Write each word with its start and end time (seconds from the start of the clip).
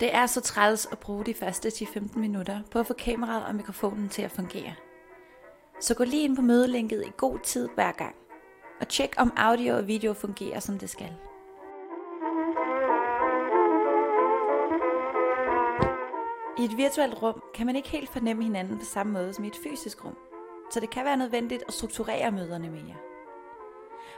Det 0.00 0.14
er 0.14 0.26
så 0.26 0.40
træls 0.40 0.88
at 0.92 0.98
bruge 0.98 1.24
de 1.24 1.34
første 1.34 1.68
10-15 1.68 2.18
minutter 2.18 2.60
på 2.70 2.78
at 2.78 2.86
få 2.86 2.94
kameraet 2.94 3.46
og 3.46 3.54
mikrofonen 3.54 4.08
til 4.08 4.22
at 4.22 4.30
fungere. 4.30 4.74
Så 5.80 5.94
gå 5.94 6.04
lige 6.04 6.24
ind 6.24 6.36
på 6.36 6.42
mødelinket 6.42 7.04
i 7.06 7.12
god 7.16 7.38
tid 7.38 7.68
hver 7.74 7.92
gang, 7.92 8.14
og 8.80 8.88
tjek 8.88 9.14
om 9.18 9.32
audio 9.36 9.76
og 9.76 9.86
video 9.86 10.12
fungerer 10.12 10.60
som 10.60 10.78
det 10.78 10.90
skal. 10.90 11.12
I 16.58 16.64
et 16.64 16.76
virtuelt 16.76 17.22
rum 17.22 17.42
kan 17.54 17.66
man 17.66 17.76
ikke 17.76 17.88
helt 17.88 18.10
fornemme 18.10 18.42
hinanden 18.42 18.78
på 18.78 18.84
samme 18.84 19.12
måde 19.12 19.32
som 19.32 19.44
i 19.44 19.48
et 19.48 19.60
fysisk 19.62 20.04
rum, 20.04 20.16
så 20.70 20.80
det 20.80 20.90
kan 20.90 21.04
være 21.04 21.16
nødvendigt 21.16 21.64
at 21.68 21.74
strukturere 21.74 22.30
møderne 22.30 22.70
mere. 22.70 22.96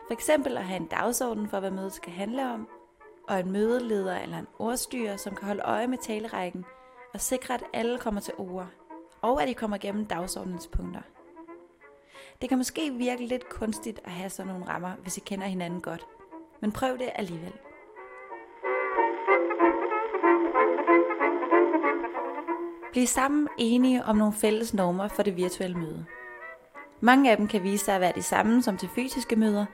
For 0.07 0.13
eksempel 0.13 0.57
at 0.57 0.65
have 0.65 0.81
en 0.81 0.87
dagsorden 0.87 1.49
for, 1.49 1.61
hvad 1.61 1.71
mødet 1.71 1.93
skal 1.93 2.13
handle 2.13 2.53
om, 2.53 2.69
og 3.33 3.41
en 3.41 3.53
mødeleder 3.53 4.19
eller 4.19 4.39
en 4.39 4.47
ordstyrer, 4.59 5.17
som 5.17 5.35
kan 5.35 5.47
holde 5.47 5.63
øje 5.63 5.87
med 5.87 5.99
talerækken 5.99 6.65
og 7.15 7.21
sikre, 7.21 7.55
at 7.55 7.65
alle 7.73 7.99
kommer 7.99 8.21
til 8.21 8.35
ord, 8.39 8.67
og 9.23 9.43
at 9.43 9.49
de 9.49 9.55
kommer 9.55 9.79
gennem 9.79 10.07
dagsordens 10.07 10.67
punkter. 10.67 11.01
Det 12.41 12.49
kan 12.49 12.59
måske 12.59 12.91
virke 12.91 13.27
lidt 13.27 13.49
kunstigt 13.49 14.01
at 14.05 14.11
have 14.11 14.31
sådan 14.31 14.53
nogle 14.53 14.69
rammer, 14.69 14.93
hvis 15.03 15.17
I 15.17 15.21
kender 15.21 15.47
hinanden 15.47 15.81
godt, 15.81 16.07
men 16.61 16.73
prøv 16.73 16.99
det 16.99 17.11
alligevel. 17.15 17.53
Bliv 22.93 23.07
sammen 23.07 23.49
enige 23.59 24.05
om 24.05 24.17
nogle 24.17 24.35
fælles 24.35 24.75
normer 24.75 25.09
for 25.09 25.23
det 25.23 25.37
virtuelle 25.37 25.79
møde. 25.79 26.07
Mange 27.01 27.31
af 27.31 27.37
dem 27.37 27.49
kan 27.49 27.63
vise 27.63 27.85
sig 27.85 27.95
at 27.95 28.01
være 28.01 28.13
de 28.15 28.23
samme 28.23 28.63
som 28.63 28.77
til 28.77 28.89
fysiske 28.89 29.37
møder, 29.37 29.67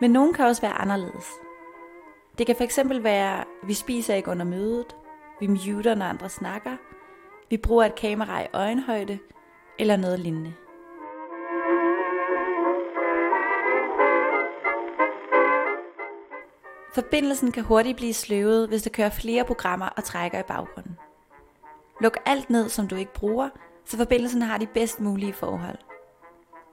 men 0.00 0.10
nogle 0.10 0.34
kan 0.34 0.46
også 0.46 0.62
være 0.62 0.72
anderledes. 0.72 1.47
Det 2.38 2.46
kan 2.46 2.56
fx 2.56 2.78
være, 3.02 3.44
vi 3.62 3.74
spiser 3.74 4.14
ikke 4.14 4.30
under 4.30 4.44
mødet, 4.44 4.96
vi 5.40 5.46
muter, 5.46 5.94
når 5.94 6.06
andre 6.06 6.28
snakker, 6.28 6.76
vi 7.50 7.56
bruger 7.56 7.84
et 7.84 7.94
kamera 7.94 8.42
i 8.42 8.46
øjenhøjde, 8.52 9.18
eller 9.78 9.96
noget 9.96 10.20
lignende. 10.20 10.54
Forbindelsen 16.94 17.52
kan 17.52 17.62
hurtigt 17.62 17.96
blive 17.96 18.14
sløvet, 18.14 18.68
hvis 18.68 18.82
der 18.82 18.90
kører 18.90 19.10
flere 19.10 19.44
programmer 19.44 19.86
og 19.86 20.04
trækker 20.04 20.38
i 20.38 20.42
baggrunden. 20.48 20.98
Luk 22.00 22.16
alt 22.26 22.50
ned, 22.50 22.68
som 22.68 22.88
du 22.88 22.96
ikke 22.96 23.14
bruger, 23.14 23.48
så 23.84 23.96
forbindelsen 23.96 24.42
har 24.42 24.58
de 24.58 24.66
bedst 24.66 25.00
mulige 25.00 25.32
forhold. 25.32 25.78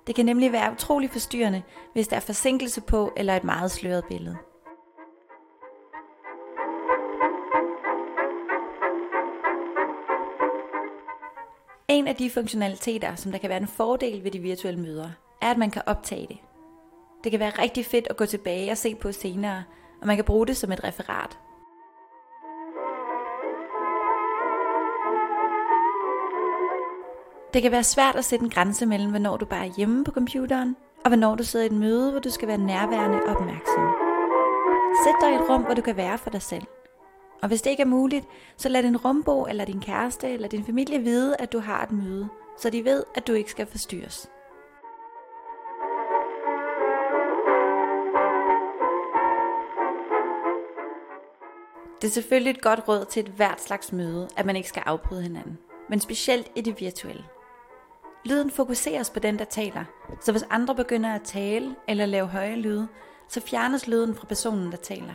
Det 0.07 0.15
kan 0.15 0.25
nemlig 0.25 0.51
være 0.51 0.71
utrolig 0.71 1.09
forstyrrende, 1.09 1.63
hvis 1.93 2.07
der 2.07 2.15
er 2.15 2.19
forsinkelse 2.19 2.81
på 2.81 3.13
eller 3.17 3.35
et 3.35 3.43
meget 3.43 3.71
sløret 3.71 4.05
billede. 4.05 4.37
En 11.95 12.07
af 12.07 12.15
de 12.15 12.29
funktionaliteter, 12.29 13.15
som 13.15 13.31
der 13.31 13.39
kan 13.39 13.49
være 13.49 13.61
en 13.61 13.67
fordel 13.67 14.23
ved 14.23 14.31
de 14.31 14.39
virtuelle 14.39 14.79
møder, 14.79 15.09
er, 15.41 15.51
at 15.51 15.57
man 15.57 15.71
kan 15.71 15.81
optage 15.85 16.27
det. 16.27 16.37
Det 17.23 17.31
kan 17.31 17.39
være 17.39 17.61
rigtig 17.61 17.85
fedt 17.85 18.07
at 18.09 18.17
gå 18.17 18.25
tilbage 18.25 18.71
og 18.71 18.77
se 18.77 18.95
på 18.95 19.11
senere, 19.11 19.63
og 20.01 20.07
man 20.07 20.15
kan 20.15 20.25
bruge 20.25 20.47
det 20.47 20.57
som 20.57 20.71
et 20.71 20.83
referat. 20.83 21.39
Det 27.53 27.61
kan 27.61 27.71
være 27.71 27.83
svært 27.83 28.15
at 28.15 28.25
sætte 28.25 28.43
en 28.43 28.49
grænse 28.51 28.85
mellem, 28.85 29.09
hvornår 29.09 29.37
du 29.37 29.45
bare 29.45 29.67
er 29.67 29.73
hjemme 29.77 30.03
på 30.03 30.11
computeren, 30.11 30.75
og 31.03 31.09
hvornår 31.09 31.35
du 31.35 31.43
sidder 31.43 31.65
i 31.65 31.67
et 31.67 31.79
møde, 31.79 32.11
hvor 32.11 32.19
du 32.19 32.29
skal 32.29 32.47
være 32.47 32.57
nærværende 32.57 33.23
og 33.23 33.35
opmærksom. 33.35 33.87
Sæt 35.05 35.15
dig 35.21 35.31
i 35.31 35.35
et 35.35 35.49
rum, 35.49 35.61
hvor 35.61 35.73
du 35.73 35.81
kan 35.81 35.97
være 35.97 36.17
for 36.17 36.29
dig 36.29 36.41
selv. 36.41 36.63
Og 37.45 37.49
hvis 37.49 37.61
det 37.61 37.69
ikke 37.69 37.81
er 37.81 37.87
muligt, 37.87 38.25
så 38.57 38.69
lad 38.69 38.83
din 38.83 38.97
rumbo 38.97 39.45
eller 39.45 39.65
din 39.65 39.81
kæreste 39.81 40.29
eller 40.29 40.47
din 40.47 40.65
familie 40.65 40.99
vide, 40.99 41.35
at 41.39 41.51
du 41.53 41.59
har 41.59 41.83
et 41.83 41.91
møde, 41.91 42.29
så 42.57 42.69
de 42.69 42.85
ved, 42.85 43.03
at 43.15 43.27
du 43.27 43.33
ikke 43.33 43.51
skal 43.51 43.65
forstyrres. 43.65 44.29
Det 52.01 52.07
er 52.07 52.11
selvfølgelig 52.11 52.51
et 52.51 52.61
godt 52.61 52.87
råd 52.87 53.05
til 53.05 53.19
et 53.19 53.31
hvert 53.31 53.61
slags 53.61 53.91
møde, 53.91 54.29
at 54.37 54.45
man 54.45 54.55
ikke 54.55 54.69
skal 54.69 54.83
afbryde 54.85 55.21
hinanden, 55.21 55.57
men 55.89 55.99
specielt 55.99 56.51
i 56.55 56.61
det 56.61 56.79
virtuelle. 56.79 57.23
Lyden 58.25 58.51
fokuseres 58.51 59.09
på 59.09 59.19
den, 59.19 59.39
der 59.39 59.45
taler, 59.45 59.83
så 60.21 60.31
hvis 60.31 60.45
andre 60.49 60.75
begynder 60.75 61.15
at 61.15 61.21
tale 61.23 61.75
eller 61.87 62.05
lave 62.05 62.27
høje 62.27 62.55
lyde, 62.55 62.87
så 63.29 63.41
fjernes 63.41 63.87
lyden 63.87 64.15
fra 64.15 64.27
personen, 64.27 64.71
der 64.71 64.77
taler. 64.77 65.13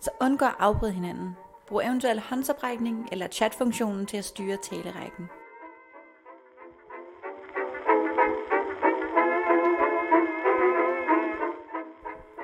Så 0.00 0.10
undgå 0.20 0.44
at 0.44 0.54
afbryde 0.58 0.92
hinanden. 0.92 1.36
Brug 1.66 1.82
eventuelt 1.84 2.20
håndsoprækning 2.20 3.08
eller 3.12 3.28
chatfunktionen 3.28 4.06
til 4.06 4.16
at 4.16 4.24
styre 4.24 4.56
talerækken. 4.56 5.28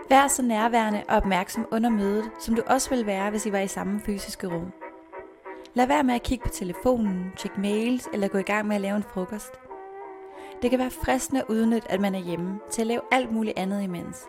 Vær 0.09 0.29
så 0.29 0.43
nærværende 0.43 1.03
og 1.09 1.17
opmærksom 1.17 1.67
under 1.71 1.91
mødet, 1.91 2.31
som 2.41 2.55
du 2.55 2.63
også 2.67 2.91
vil 2.91 3.07
være, 3.07 3.31
hvis 3.31 3.47
I 3.47 3.53
var 3.53 3.59
i 3.59 3.69
samme 3.69 4.01
fysiske 4.01 4.47
rum. 4.47 4.73
Lad 5.75 5.87
være 5.87 6.05
med 6.05 6.15
at 6.15 6.23
kigge 6.23 6.43
på 6.43 6.49
telefonen, 6.49 7.33
tjekke 7.37 7.61
mails 7.61 8.09
eller 8.13 8.29
gå 8.29 8.39
i 8.39 8.43
gang 8.43 8.67
med 8.67 8.77
at 8.77 8.83
lave 8.83 8.97
en 8.97 9.03
frokost. 9.03 9.53
Det 10.63 10.71
kan 10.71 10.79
være 10.79 10.91
fristende 10.91 11.41
at 11.41 11.47
udnytte, 11.49 11.93
at 11.93 12.01
man 12.01 12.15
er 12.15 12.19
hjemme 12.19 12.61
til 12.71 12.81
at 12.81 12.87
lave 12.87 13.01
alt 13.13 13.33
muligt 13.33 13.59
andet 13.59 13.83
imens. 13.83 14.29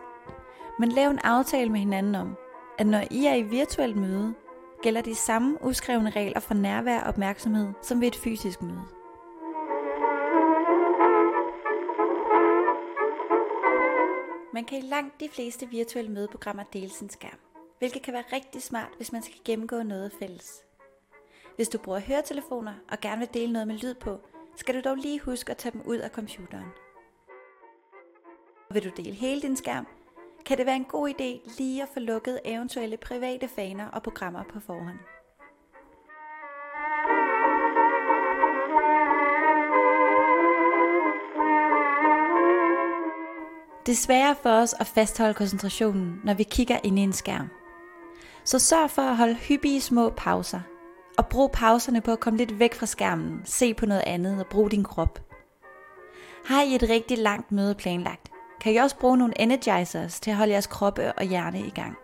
Men 0.78 0.88
lav 0.88 1.10
en 1.10 1.18
aftale 1.18 1.70
med 1.70 1.80
hinanden 1.80 2.14
om, 2.14 2.36
at 2.78 2.86
når 2.86 3.02
I 3.10 3.26
er 3.26 3.34
i 3.34 3.42
virtuelt 3.42 3.96
møde, 3.96 4.34
gælder 4.82 5.00
de 5.00 5.14
samme 5.14 5.58
uskrevne 5.64 6.10
regler 6.10 6.40
for 6.40 6.54
nærvær 6.54 7.00
og 7.00 7.08
opmærksomhed 7.08 7.72
som 7.82 8.00
ved 8.00 8.08
et 8.08 8.16
fysisk 8.16 8.62
møde. 8.62 8.82
Man 14.52 14.64
kan 14.64 14.78
i 14.78 14.80
langt 14.80 15.20
de 15.20 15.28
fleste 15.28 15.66
virtuelle 15.66 16.12
mødeprogrammer 16.12 16.62
dele 16.72 16.90
sin 16.90 17.10
skærm, 17.10 17.38
hvilket 17.78 18.02
kan 18.02 18.14
være 18.14 18.24
rigtig 18.32 18.62
smart, 18.62 18.90
hvis 18.96 19.12
man 19.12 19.22
skal 19.22 19.40
gennemgå 19.44 19.82
noget 19.82 20.12
fælles. 20.18 20.62
Hvis 21.56 21.68
du 21.68 21.78
bruger 21.78 22.00
høretelefoner 22.00 22.74
og 22.88 23.00
gerne 23.00 23.18
vil 23.18 23.34
dele 23.34 23.52
noget 23.52 23.68
med 23.68 23.78
lyd 23.78 23.94
på, 23.94 24.18
skal 24.56 24.74
du 24.74 24.88
dog 24.88 24.96
lige 24.96 25.20
huske 25.20 25.50
at 25.50 25.56
tage 25.56 25.72
dem 25.72 25.82
ud 25.86 25.96
af 25.96 26.10
computeren. 26.10 26.66
Vil 28.70 28.84
du 28.84 28.90
dele 28.96 29.12
hele 29.12 29.42
din 29.42 29.56
skærm, 29.56 29.86
kan 30.46 30.58
det 30.58 30.66
være 30.66 30.76
en 30.76 30.84
god 30.84 31.08
idé 31.08 31.56
lige 31.58 31.82
at 31.82 31.88
få 31.94 32.00
lukket 32.00 32.40
eventuelle 32.44 32.96
private 32.96 33.48
faner 33.48 33.88
og 33.88 34.02
programmer 34.02 34.42
på 34.52 34.60
forhånd. 34.60 34.98
Det 43.86 43.92
er 43.92 43.96
sværere 43.96 44.36
for 44.42 44.50
os 44.50 44.74
at 44.80 44.86
fastholde 44.86 45.34
koncentrationen, 45.34 46.20
når 46.24 46.34
vi 46.34 46.42
kigger 46.42 46.78
ind 46.84 46.98
i 46.98 47.02
en 47.02 47.12
skærm. 47.12 47.48
Så 48.44 48.58
sørg 48.58 48.90
for 48.90 49.02
at 49.02 49.16
holde 49.16 49.34
hyppige 49.34 49.80
små 49.80 50.10
pauser– 50.10 50.60
og 51.18 51.26
brug 51.26 51.52
pauserne 51.52 52.00
på 52.00 52.12
at 52.12 52.20
komme 52.20 52.36
lidt 52.36 52.58
væk 52.58 52.74
fra 52.74 52.86
skærmen, 52.86 53.42
se 53.44 53.74
på 53.74 53.86
noget 53.86 54.02
andet 54.06 54.40
og 54.40 54.46
brug 54.46 54.70
din 54.70 54.84
krop. 54.84 55.20
Har 56.44 56.62
I 56.62 56.74
et 56.74 56.82
rigtig 56.82 57.18
langt 57.18 57.52
møde 57.52 57.74
planlagt, 57.74 58.30
kan 58.60 58.72
I 58.72 58.76
også 58.76 58.98
bruge 58.98 59.18
nogle 59.18 59.40
energizers 59.40 60.20
til 60.20 60.30
at 60.30 60.36
holde 60.36 60.52
jeres 60.52 60.66
kroppe 60.66 61.12
og 61.12 61.24
hjerne 61.24 61.60
i 61.60 61.70
gang. 61.70 61.96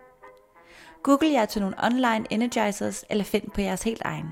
Google 1.03 1.31
jer 1.31 1.45
til 1.45 1.61
nogle 1.61 1.75
online 1.83 2.25
energizers 2.29 3.05
eller 3.09 3.23
find 3.23 3.51
på 3.51 3.61
jeres 3.61 3.83
helt 3.83 4.01
egen. 4.05 4.27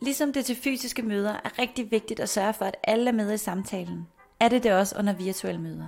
Ligesom 0.00 0.32
det 0.32 0.44
til 0.44 0.56
fysiske 0.56 1.02
møder 1.02 1.32
er 1.44 1.58
rigtig 1.58 1.90
vigtigt 1.90 2.20
at 2.20 2.28
sørge 2.28 2.54
for, 2.54 2.64
at 2.64 2.76
alle 2.84 3.08
er 3.08 3.14
med 3.14 3.32
i 3.32 3.36
samtalen, 3.36 4.08
er 4.40 4.48
det 4.48 4.62
det 4.62 4.72
også 4.72 4.98
under 4.98 5.12
virtuelle 5.12 5.60
møder. 5.60 5.86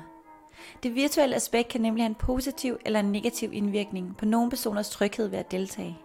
Det 0.82 0.94
virtuelle 0.94 1.36
aspekt 1.36 1.68
kan 1.68 1.80
nemlig 1.80 2.04
have 2.04 2.10
en 2.10 2.14
positiv 2.14 2.78
eller 2.84 3.00
en 3.00 3.12
negativ 3.12 3.52
indvirkning 3.52 4.16
på 4.16 4.24
nogle 4.24 4.50
personers 4.50 4.90
tryghed 4.90 5.28
ved 5.28 5.38
at 5.38 5.50
deltage. 5.50 5.98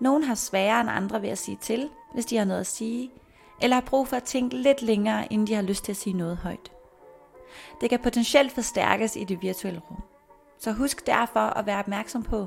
Nogle 0.00 0.24
har 0.24 0.34
sværere 0.34 0.80
end 0.80 0.90
andre 0.90 1.22
ved 1.22 1.28
at 1.28 1.38
sige 1.38 1.58
til, 1.60 1.88
hvis 2.14 2.26
de 2.26 2.36
har 2.36 2.44
noget 2.44 2.60
at 2.60 2.66
sige, 2.66 3.10
eller 3.62 3.76
har 3.76 3.80
brug 3.80 4.08
for 4.08 4.16
at 4.16 4.24
tænke 4.24 4.56
lidt 4.56 4.82
længere, 4.82 5.32
inden 5.32 5.46
de 5.46 5.54
har 5.54 5.62
lyst 5.62 5.84
til 5.84 5.92
at 5.92 5.96
sige 5.96 6.16
noget 6.16 6.36
højt. 6.36 6.72
Det 7.80 7.90
kan 7.90 8.00
potentielt 8.00 8.52
forstærkes 8.52 9.16
i 9.16 9.24
det 9.24 9.42
virtuelle 9.42 9.80
rum. 9.90 10.02
Så 10.58 10.72
husk 10.72 11.06
derfor 11.06 11.40
at 11.40 11.66
være 11.66 11.78
opmærksom 11.78 12.22
på, 12.22 12.46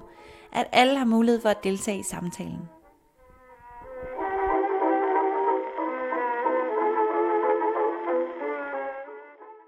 at 0.51 0.67
alle 0.71 0.97
har 0.97 1.05
mulighed 1.05 1.41
for 1.41 1.49
at 1.49 1.63
deltage 1.63 1.99
i 1.99 2.03
samtalen. 2.03 2.69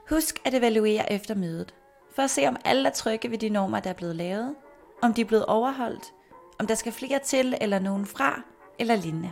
Husk 0.09 0.41
at 0.45 0.53
evaluere 0.53 1.13
efter 1.13 1.35
mødet, 1.35 1.73
for 2.15 2.21
at 2.21 2.29
se 2.29 2.47
om 2.47 2.57
alle 2.65 2.89
er 2.89 2.93
trygge 2.93 3.31
ved 3.31 3.37
de 3.37 3.49
normer, 3.49 3.79
der 3.79 3.89
er 3.89 3.93
blevet 3.93 4.15
lavet, 4.15 4.55
om 5.01 5.13
de 5.13 5.21
er 5.21 5.25
blevet 5.25 5.45
overholdt, 5.45 6.13
om 6.59 6.67
der 6.67 6.75
skal 6.75 6.91
flere 6.91 7.19
til 7.19 7.57
eller 7.61 7.79
nogen 7.79 8.05
fra, 8.05 8.41
eller 8.79 8.95
lignende. 8.95 9.31